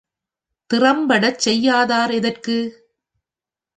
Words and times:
திறம்படச் 0.69 1.41
செய்யாதார் 1.45 2.13
எதற்கு? 2.13 2.57